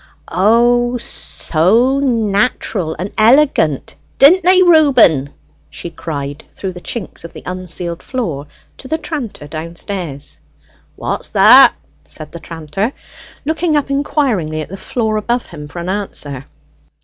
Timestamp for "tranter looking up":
12.39-13.91